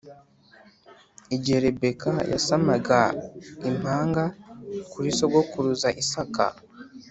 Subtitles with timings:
[1.35, 2.99] Igihe Rebeka yasamaga
[3.69, 4.23] impanga
[4.91, 6.45] kuri sogokuruza Isaka